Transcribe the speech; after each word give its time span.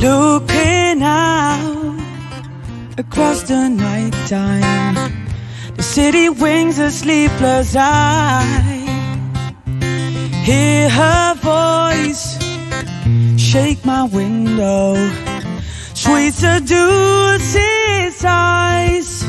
Looking 0.00 1.02
out 1.02 2.00
across 2.96 3.42
the 3.42 3.68
night 3.68 4.14
time, 4.26 4.94
the 5.76 5.82
city 5.82 6.30
wings 6.30 6.78
a 6.78 6.90
sleepless 6.90 7.76
eye. 7.76 8.80
Hear 10.42 10.88
her 10.88 11.34
voice 11.34 12.38
shake 13.36 13.84
my 13.84 14.04
window, 14.04 14.96
sweet 15.92 16.32
seduces 16.32 18.24
eyes. 18.24 19.22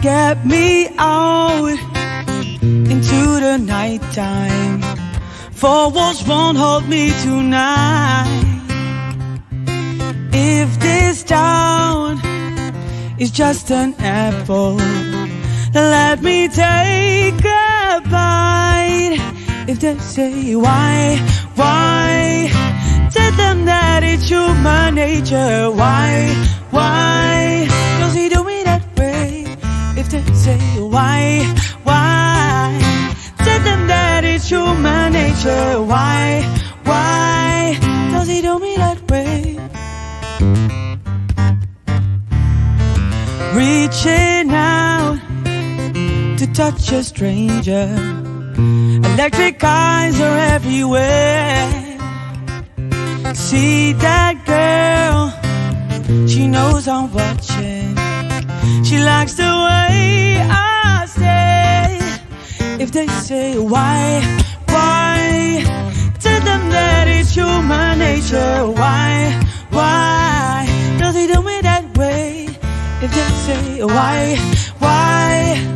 Get 0.00 0.44
me 0.44 0.88
out 0.98 1.78
into 2.62 3.40
the 3.40 3.56
night 3.56 4.02
time. 4.10 4.82
Four 5.52 5.92
walls 5.92 6.26
won't 6.26 6.58
hold 6.58 6.88
me 6.88 7.12
tonight. 7.22 8.51
Is 13.22 13.30
just 13.30 13.70
an 13.70 13.94
apple, 14.00 14.74
let 15.72 16.20
me 16.22 16.48
take 16.48 17.44
a 17.44 18.02
bite. 18.10 19.20
If 19.68 19.78
they 19.78 19.96
say 19.98 20.56
why, 20.56 21.18
why, 21.54 22.50
tell 23.12 23.32
them 23.42 23.64
that 23.66 24.02
it's 24.02 24.28
human 24.28 24.96
nature. 24.96 25.70
Why, 25.70 26.34
why, 26.70 27.68
does 28.00 28.14
he 28.14 28.28
do 28.28 28.42
me 28.42 28.64
that 28.64 28.82
way? 28.98 29.44
If 29.96 30.08
they 30.10 30.24
say 30.34 30.58
why, 30.80 31.46
Reaching 43.54 44.50
out 44.50 45.18
to 46.38 46.46
touch 46.54 46.90
a 46.92 47.04
stranger. 47.04 47.86
Electric 49.12 49.62
eyes 49.62 50.18
are 50.20 50.38
everywhere. 50.54 51.68
See 53.34 53.92
that 53.92 54.34
girl, 54.46 55.32
she 56.26 56.48
knows 56.48 56.88
I'm 56.88 57.12
watching. 57.12 57.94
She 58.84 58.98
likes 58.98 59.34
the 59.34 59.52
way 59.66 60.40
I 60.48 61.04
stay. 61.06 61.98
If 62.82 62.92
they 62.92 63.06
say 63.06 63.58
why, 63.58 64.22
why, 64.68 65.62
tell 66.20 66.40
them 66.40 66.70
that 66.70 67.06
it's 67.06 67.34
human 67.34 67.98
nature. 67.98 68.66
Why, 73.94 74.36
why, 74.78 75.74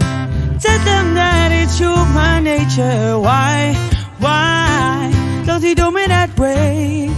tell 0.61 0.79
them 0.85 1.15
that 1.15 1.53
it's 1.53 1.79
human 1.79 2.45
nature. 2.45 3.19
Why, 3.19 3.75
why, 4.19 5.13
does 5.45 5.63
he 5.63 5.75
do 5.75 5.91
me 5.91 6.07
that 6.07 6.39
way? 6.39 7.11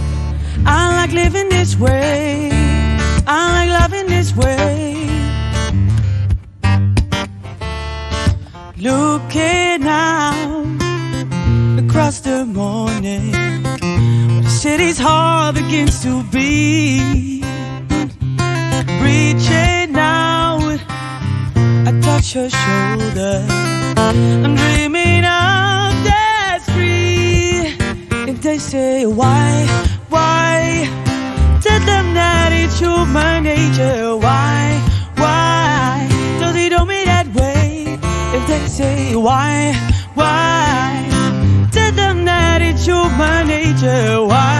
I 0.65 0.95
like 0.97 1.11
living 1.13 1.49
this 1.49 1.77
way. 1.77 2.49
I 3.25 3.39
like 3.55 3.69
loving 3.81 4.07
this 4.07 4.35
way. 4.35 5.09
Looking 8.77 9.83
out 9.87 10.65
across 11.79 12.19
the 12.21 12.45
morning, 12.45 13.31
the 14.43 14.49
city's 14.49 14.97
heart 14.97 15.55
begins 15.55 16.01
to 16.03 16.23
beat. 16.31 17.38
Touch 22.29 22.35
her 22.35 22.49
shoulder. 22.51 23.43
I'm 23.97 24.53
dreaming 24.53 25.25
of 25.25 25.89
that 26.05 26.59
street. 26.61 27.73
If 28.29 28.39
they 28.43 28.59
say 28.59 29.07
why, 29.07 29.65
why, 30.09 30.85
tell 31.63 31.79
them 31.79 32.13
that 32.13 32.51
it's 32.51 32.77
human 32.77 33.45
nature. 33.45 34.15
Why, 34.15 34.79
why, 35.15 36.07
does 36.39 36.55
he 36.55 36.69
do 36.69 36.85
me 36.85 37.03
that 37.05 37.33
way? 37.33 37.97
If 38.37 38.45
they 38.45 38.67
say 38.67 39.15
why, 39.15 39.73
why, 40.13 41.09
tell 41.71 41.91
them 41.93 42.25
that 42.25 42.61
it's 42.61 42.85
human 42.85 43.47
nature. 43.47 44.23
Why, 44.23 44.58